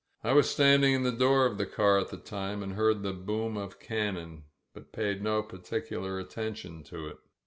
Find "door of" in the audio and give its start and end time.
1.11-1.59